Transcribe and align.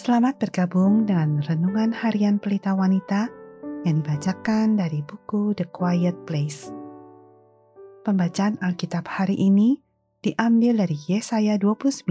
Selamat 0.00 0.40
bergabung 0.40 1.04
dengan 1.04 1.44
Renungan 1.44 1.92
Harian 1.92 2.40
Pelita 2.40 2.72
Wanita 2.72 3.28
yang 3.84 4.00
dibacakan 4.00 4.80
dari 4.80 5.04
buku 5.04 5.52
The 5.52 5.68
Quiet 5.68 6.24
Place. 6.24 6.72
Pembacaan 8.08 8.56
Alkitab 8.64 9.04
hari 9.04 9.36
ini 9.36 9.76
diambil 10.24 10.88
dari 10.88 10.96
Yesaya 10.96 11.60
29 11.60 12.08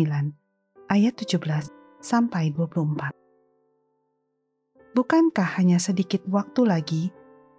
ayat 0.86 1.14
17 1.18 1.74
sampai 1.98 2.54
24. 2.54 3.10
Bukankah 4.94 5.50
hanya 5.58 5.82
sedikit 5.82 6.22
waktu 6.30 6.70
lagi 6.70 7.10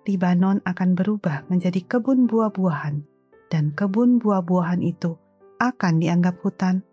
Libanon 0.06 0.62
akan 0.62 0.94
berubah 0.94 1.50
menjadi 1.50 1.82
kebun 1.82 2.30
buah-buahan 2.30 3.02
dan 3.50 3.74
kebun 3.74 4.22
buah-buahan 4.22 4.78
itu 4.78 5.18
akan 5.58 5.98
dianggap 5.98 6.38
hutan? 6.46 6.86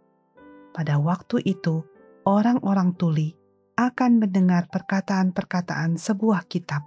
Pada 0.73 0.97
waktu 0.97 1.45
itu, 1.45 1.85
orang-orang 2.27 2.91
tuli 2.99 3.31
akan 3.79 4.19
mendengar 4.19 4.67
perkataan-perkataan 4.67 5.95
sebuah 5.95 6.43
kitab 6.51 6.83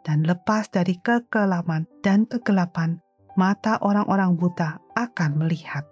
dan 0.00 0.24
lepas 0.24 0.72
dari 0.72 0.96
kekelaman 1.04 1.84
dan 2.00 2.24
kegelapan, 2.24 2.96
mata 3.36 3.76
orang-orang 3.84 4.32
buta 4.40 4.80
akan 4.96 5.44
melihat. 5.44 5.84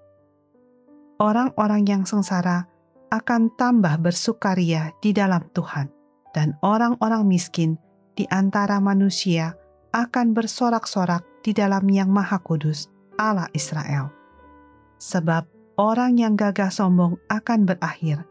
Orang-orang 1.21 1.85
yang 1.85 2.03
sengsara 2.09 2.65
akan 3.13 3.53
tambah 3.61 4.01
bersukaria 4.01 4.97
di 5.05 5.13
dalam 5.13 5.45
Tuhan, 5.53 5.93
dan 6.33 6.57
orang-orang 6.65 7.29
miskin 7.29 7.77
di 8.17 8.25
antara 8.33 8.81
manusia 8.81 9.61
akan 9.93 10.33
bersorak-sorak 10.33 11.21
di 11.45 11.53
dalam 11.53 11.85
Yang 11.93 12.11
Maha 12.17 12.39
Kudus, 12.41 12.89
Allah 13.21 13.53
Israel. 13.53 14.09
Sebab 14.97 15.45
orang 15.77 16.17
yang 16.17 16.33
gagah 16.37 16.73
sombong 16.73 17.21
akan 17.29 17.69
berakhir, 17.69 18.25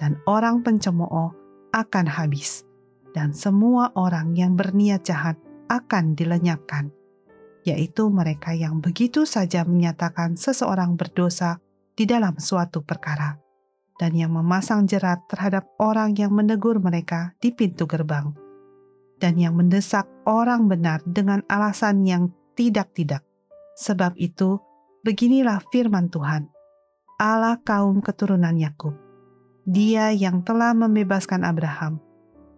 dan 0.00 0.16
orang 0.24 0.64
pencemooh 0.64 1.36
akan 1.76 2.06
habis, 2.08 2.64
dan 3.12 3.36
semua 3.36 3.92
orang 3.92 4.32
yang 4.32 4.56
berniat 4.56 5.04
jahat 5.04 5.36
akan 5.68 6.16
dilenyapkan, 6.16 6.88
yaitu 7.68 8.08
mereka 8.08 8.56
yang 8.56 8.80
begitu 8.80 9.28
saja 9.28 9.68
menyatakan 9.68 10.40
seseorang 10.40 10.96
berdosa 10.96 11.60
di 11.92 12.08
dalam 12.08 12.40
suatu 12.40 12.80
perkara, 12.80 13.36
dan 14.00 14.16
yang 14.16 14.32
memasang 14.32 14.88
jerat 14.88 15.20
terhadap 15.28 15.68
orang 15.76 16.16
yang 16.16 16.32
menegur 16.32 16.80
mereka 16.80 17.36
di 17.36 17.52
pintu 17.52 17.84
gerbang, 17.84 18.32
dan 19.20 19.36
yang 19.36 19.52
mendesak 19.52 20.08
orang 20.24 20.64
benar 20.64 21.04
dengan 21.04 21.44
alasan 21.52 22.08
yang 22.08 22.32
tidak-tidak. 22.56 23.20
Sebab 23.76 24.16
itu, 24.16 24.56
beginilah 25.04 25.60
firman 25.68 26.08
Tuhan, 26.08 26.48
Allah 27.20 27.60
kaum 27.60 28.00
keturunan 28.00 28.56
Yakub 28.56 29.09
dia 29.70 30.10
yang 30.10 30.42
telah 30.42 30.74
membebaskan 30.74 31.46
Abraham. 31.46 32.02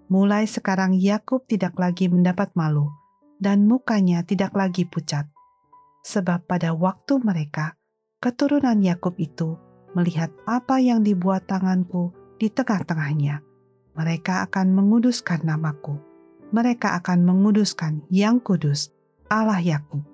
Mulai 0.09 0.49
sekarang 0.49 0.97
Yakub 0.97 1.45
tidak 1.45 1.77
lagi 1.77 2.09
mendapat 2.09 2.49
malu 2.57 2.89
dan 3.37 3.69
mukanya 3.69 4.25
tidak 4.25 4.57
lagi 4.57 4.89
pucat. 4.89 5.29
Sebab 6.09 6.49
pada 6.49 6.73
waktu 6.73 7.21
mereka, 7.21 7.77
keturunan 8.17 8.81
Yakub 8.81 9.13
itu 9.21 9.61
melihat 9.93 10.33
apa 10.49 10.81
yang 10.81 11.05
dibuat 11.05 11.45
tanganku 11.45 12.17
di 12.41 12.49
tengah-tengahnya, 12.49 13.45
mereka 13.93 14.49
akan 14.49 14.73
menguduskan 14.73 15.45
namaku. 15.45 16.01
Mereka 16.53 16.97
akan 17.01 17.25
menguduskan 17.29 18.05
yang 18.13 18.41
kudus, 18.41 18.93
Allah 19.29 19.61
Yakub, 19.61 20.05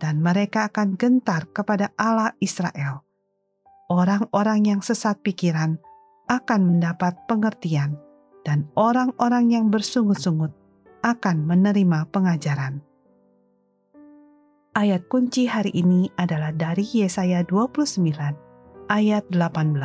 dan 0.00 0.20
mereka 0.20 0.68
akan 0.68 0.96
gentar 0.96 1.48
kepada 1.52 1.92
Allah 1.96 2.36
Israel. 2.40 3.04
Orang-orang 3.92 4.64
yang 4.64 4.80
sesat 4.80 5.20
pikiran 5.20 5.76
akan 6.34 6.60
mendapat 6.66 7.14
pengertian, 7.30 7.94
dan 8.42 8.66
orang-orang 8.74 9.54
yang 9.54 9.66
bersungut-sungut 9.70 10.50
akan 11.06 11.46
menerima 11.46 12.10
pengajaran. 12.10 12.82
Ayat 14.74 15.06
kunci 15.06 15.46
hari 15.46 15.70
ini 15.70 16.10
adalah 16.18 16.50
dari 16.50 16.82
Yesaya 16.82 17.46
29 17.46 18.02
ayat 18.90 19.24
18. 19.30 19.78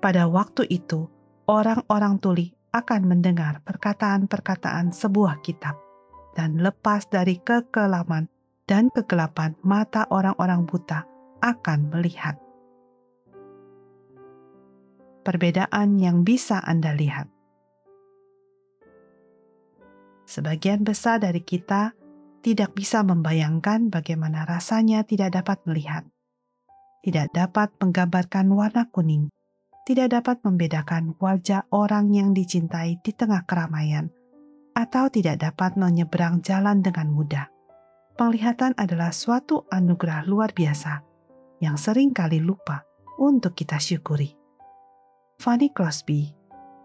Pada 0.00 0.24
waktu 0.24 0.64
itu, 0.72 1.12
orang-orang 1.44 2.16
tuli 2.24 2.56
akan 2.72 3.04
mendengar 3.04 3.60
perkataan-perkataan 3.68 4.90
sebuah 4.90 5.44
kitab 5.44 5.76
dan 6.34 6.58
lepas 6.58 7.06
dari 7.06 7.38
kekelaman 7.38 8.26
dan 8.64 8.88
kegelapan 8.90 9.54
mata 9.60 10.08
orang-orang 10.08 10.64
buta 10.64 11.04
akan 11.44 11.92
melihat 11.92 12.40
perbedaan 15.24 15.96
yang 15.96 16.22
bisa 16.22 16.60
Anda 16.60 16.92
lihat. 16.92 17.32
Sebagian 20.28 20.84
besar 20.84 21.20
dari 21.20 21.40
kita 21.40 21.96
tidak 22.44 22.76
bisa 22.76 23.00
membayangkan 23.00 23.88
bagaimana 23.88 24.44
rasanya 24.44 25.04
tidak 25.08 25.32
dapat 25.32 25.64
melihat, 25.64 26.04
tidak 27.00 27.32
dapat 27.32 27.72
menggambarkan 27.80 28.52
warna 28.52 28.88
kuning, 28.92 29.32
tidak 29.88 30.12
dapat 30.12 30.40
membedakan 30.44 31.16
wajah 31.16 31.64
orang 31.72 32.12
yang 32.12 32.36
dicintai 32.36 33.00
di 33.00 33.12
tengah 33.16 33.48
keramaian, 33.48 34.12
atau 34.76 35.08
tidak 35.08 35.40
dapat 35.40 35.76
menyeberang 35.80 36.44
jalan 36.44 36.84
dengan 36.84 37.08
mudah. 37.12 37.48
Penglihatan 38.14 38.76
adalah 38.76 39.10
suatu 39.10 39.66
anugerah 39.72 40.24
luar 40.28 40.52
biasa 40.52 41.02
yang 41.64 41.80
sering 41.80 42.12
kali 42.12 42.38
lupa 42.44 42.84
untuk 43.16 43.56
kita 43.56 43.80
syukuri. 43.80 44.43
Fanny 45.38 45.70
Crosby 45.70 46.30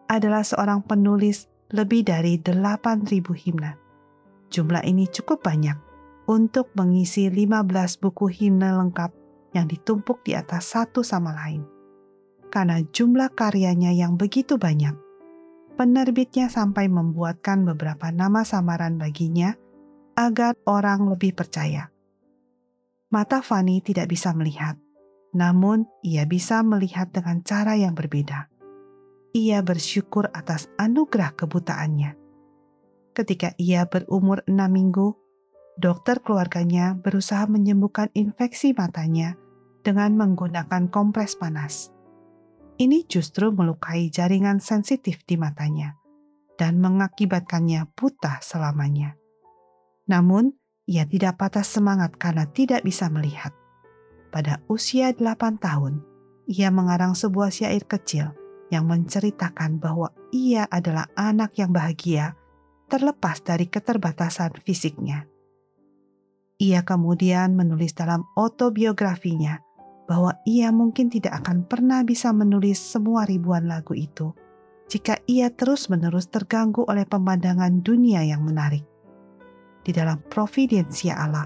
adalah 0.09 0.41
seorang 0.41 0.81
penulis 0.83 1.45
lebih 1.69 2.05
dari 2.05 2.41
8.000 2.41 3.05
himne. 3.45 3.77
Jumlah 4.49 4.81
ini 4.85 5.05
cukup 5.05 5.45
banyak 5.45 5.77
untuk 6.25 6.73
mengisi 6.73 7.29
15 7.29 8.01
buku 8.01 8.25
himne 8.29 8.73
lengkap 8.73 9.13
yang 9.53 9.65
ditumpuk 9.69 10.21
di 10.25 10.33
atas 10.33 10.73
satu 10.73 11.05
sama 11.05 11.33
lain. 11.33 11.65
Karena 12.49 12.81
jumlah 12.81 13.33
karyanya 13.37 13.93
yang 13.93 14.17
begitu 14.17 14.57
banyak, 14.57 14.97
penerbitnya 15.77 16.49
sampai 16.49 16.89
membuatkan 16.89 17.61
beberapa 17.65 18.09
nama 18.09 18.41
samaran 18.41 18.97
baginya 18.97 19.53
agar 20.17 20.57
orang 20.65 21.05
lebih 21.13 21.37
percaya. 21.37 21.93
Mata 23.13 23.41
Fanny 23.41 23.81
tidak 23.81 24.09
bisa 24.09 24.33
melihat, 24.33 24.77
namun 25.33 25.85
ia 26.01 26.25
bisa 26.25 26.65
melihat 26.65 27.13
dengan 27.13 27.45
cara 27.45 27.77
yang 27.77 27.93
berbeda. 27.93 28.49
Ia 29.37 29.61
bersyukur 29.61 30.33
atas 30.33 30.65
anugerah 30.81 31.37
kebutaannya. 31.37 32.17
Ketika 33.13 33.53
ia 33.61 33.85
berumur 33.85 34.41
enam 34.49 34.73
minggu, 34.73 35.13
dokter 35.77 36.23
keluarganya 36.25 36.97
berusaha 36.97 37.45
menyembuhkan 37.45 38.09
infeksi 38.17 38.73
matanya 38.73 39.37
dengan 39.85 40.17
menggunakan 40.17 40.89
kompres 40.89 41.37
panas. 41.37 41.93
Ini 42.79 43.05
justru 43.05 43.51
melukai 43.51 44.07
jaringan 44.09 44.63
sensitif 44.63 45.21
di 45.27 45.35
matanya 45.35 45.99
dan 46.55 46.79
mengakibatkannya 46.79 47.91
buta 47.91 48.39
selamanya. 48.39 49.19
Namun, 50.09 50.55
ia 50.89 51.05
tidak 51.05 51.37
patah 51.37 51.61
semangat 51.61 52.17
karena 52.17 52.49
tidak 52.49 52.81
bisa 52.81 53.11
melihat 53.13 53.53
pada 54.29 54.61
usia 54.69 55.11
8 55.11 55.59
tahun, 55.59 56.05
ia 56.49 56.69
mengarang 56.73 57.13
sebuah 57.13 57.53
syair 57.53 57.85
kecil 57.85 58.33
yang 58.69 58.85
menceritakan 58.85 59.81
bahwa 59.81 60.13
ia 60.29 60.69
adalah 60.69 61.09
anak 61.17 61.57
yang 61.57 61.73
bahagia 61.73 62.37
terlepas 62.89 63.41
dari 63.45 63.69
keterbatasan 63.69 64.57
fisiknya. 64.65 65.29
Ia 66.59 66.81
kemudian 66.85 67.53
menulis 67.53 67.93
dalam 67.93 68.25
autobiografinya 68.33 69.61
bahwa 70.09 70.33
ia 70.45 70.73
mungkin 70.73 71.13
tidak 71.13 71.45
akan 71.45 71.69
pernah 71.69 72.01
bisa 72.01 72.33
menulis 72.33 72.81
semua 72.81 73.29
ribuan 73.29 73.69
lagu 73.69 73.93
itu 73.93 74.33
jika 74.89 75.21
ia 75.29 75.53
terus-menerus 75.53 76.33
terganggu 76.33 76.81
oleh 76.89 77.05
pemandangan 77.05 77.85
dunia 77.85 78.25
yang 78.25 78.41
menarik. 78.41 78.81
Di 79.85 79.93
dalam 79.93 80.17
providensia 80.33 81.13
Allah, 81.13 81.45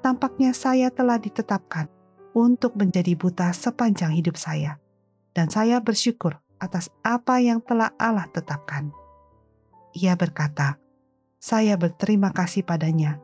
tampaknya 0.00 0.56
saya 0.56 0.88
telah 0.88 1.20
ditetapkan 1.20 1.97
untuk 2.38 2.78
menjadi 2.78 3.18
buta 3.18 3.50
sepanjang 3.50 4.14
hidup 4.14 4.38
saya, 4.38 4.78
dan 5.34 5.50
saya 5.50 5.82
bersyukur 5.82 6.38
atas 6.62 6.86
apa 7.02 7.42
yang 7.42 7.58
telah 7.58 7.90
Allah 7.98 8.30
tetapkan. 8.30 8.94
Ia 9.98 10.14
berkata, 10.14 10.78
"Saya 11.42 11.74
berterima 11.74 12.30
kasih 12.30 12.62
padanya 12.62 13.18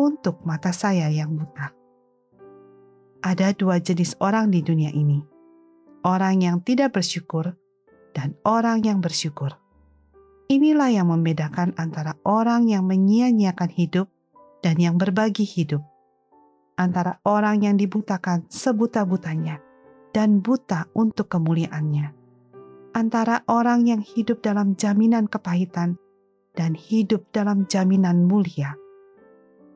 untuk 0.00 0.40
mata 0.48 0.72
saya 0.72 1.12
yang 1.12 1.36
buta." 1.36 1.76
Ada 3.20 3.52
dua 3.52 3.84
jenis 3.84 4.16
orang 4.24 4.48
di 4.48 4.64
dunia 4.64 4.88
ini: 4.96 5.20
orang 6.08 6.40
yang 6.40 6.64
tidak 6.64 6.96
bersyukur 6.96 7.52
dan 8.16 8.32
orang 8.48 8.80
yang 8.80 9.04
bersyukur. 9.04 9.60
Inilah 10.48 10.88
yang 10.92 11.12
membedakan 11.12 11.76
antara 11.76 12.16
orang 12.24 12.68
yang 12.68 12.84
menyia-nyiakan 12.84 13.72
hidup 13.72 14.12
dan 14.60 14.76
yang 14.76 15.00
berbagi 15.00 15.44
hidup 15.44 15.84
antara 16.74 17.22
orang 17.26 17.62
yang 17.62 17.76
dibutakan 17.78 18.46
sebuta-butanya 18.50 19.62
dan 20.14 20.42
buta 20.42 20.90
untuk 20.94 21.30
kemuliaannya. 21.30 22.24
antara 22.94 23.42
orang 23.50 23.90
yang 23.90 24.00
hidup 24.00 24.40
dalam 24.40 24.78
jaminan 24.78 25.26
kepahitan 25.26 25.98
dan 26.54 26.78
hidup 26.78 27.26
dalam 27.34 27.66
jaminan 27.66 28.22
mulia, 28.30 28.78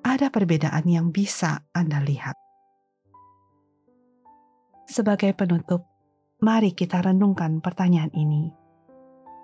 ada 0.06 0.30
perbedaan 0.30 0.86
yang 0.86 1.10
bisa 1.10 1.66
Anda 1.74 1.98
lihat. 1.98 2.38
Sebagai 4.86 5.34
penutup, 5.34 5.84
mari 6.40 6.72
kita 6.72 7.02
renungkan 7.02 7.58
pertanyaan 7.58 8.14
ini. 8.14 8.54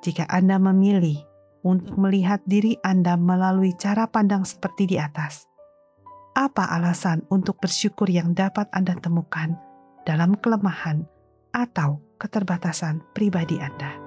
Jika 0.07 0.25
Anda 0.31 0.63
memilih 0.63 1.19
untuk 1.67 1.99
melihat 1.99 2.41
diri 2.47 2.79
Anda 2.81 3.19
melalui 3.19 3.75
cara 3.75 4.07
pandang 4.09 4.47
seperti 4.47 4.95
di 4.95 4.97
atas, 4.97 5.45
apa 6.35 6.67
alasan 6.67 7.23
untuk 7.31 7.63
bersyukur 7.63 8.11
yang 8.11 8.35
dapat 8.35 8.67
Anda 8.75 8.99
temukan 8.99 9.55
dalam 10.03 10.35
kelemahan 10.37 11.07
atau 11.55 12.03
keterbatasan 12.19 13.01
pribadi 13.15 13.63
Anda? 13.63 14.04